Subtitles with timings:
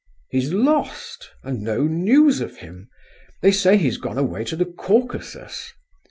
[0.31, 2.89] "He's lost, and no news of him;
[3.43, 5.73] they say he's gone away to the Caucasus.